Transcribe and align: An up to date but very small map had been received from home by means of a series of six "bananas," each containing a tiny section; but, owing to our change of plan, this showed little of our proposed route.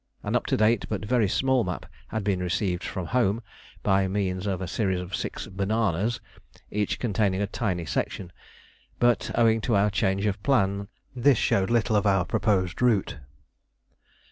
An 0.23 0.35
up 0.35 0.47
to 0.47 0.57
date 0.57 0.87
but 0.89 1.05
very 1.05 1.29
small 1.29 1.63
map 1.63 1.85
had 2.07 2.23
been 2.23 2.39
received 2.39 2.83
from 2.83 3.05
home 3.05 3.43
by 3.83 4.07
means 4.07 4.47
of 4.47 4.59
a 4.59 4.67
series 4.67 4.99
of 4.99 5.15
six 5.15 5.45
"bananas," 5.45 6.19
each 6.71 6.97
containing 6.97 7.39
a 7.39 7.45
tiny 7.45 7.85
section; 7.85 8.31
but, 8.97 9.29
owing 9.35 9.61
to 9.61 9.75
our 9.75 9.91
change 9.91 10.25
of 10.25 10.41
plan, 10.41 10.87
this 11.15 11.37
showed 11.37 11.69
little 11.69 11.95
of 11.95 12.07
our 12.07 12.25
proposed 12.25 12.81
route. 12.81 13.19